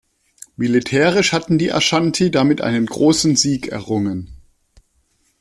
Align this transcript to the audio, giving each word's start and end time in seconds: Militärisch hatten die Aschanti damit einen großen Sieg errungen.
Militärisch 0.55 1.31
hatten 1.31 1.59
die 1.59 1.71
Aschanti 1.71 2.31
damit 2.31 2.59
einen 2.59 2.87
großen 2.87 3.35
Sieg 3.35 3.67
errungen. 3.67 4.33